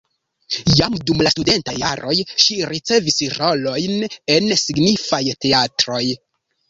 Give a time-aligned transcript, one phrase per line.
[0.77, 2.15] Jam dum la studentaj jaroj
[2.45, 3.95] ŝi ricevis rolojn
[4.37, 6.01] en signifaj teatroj.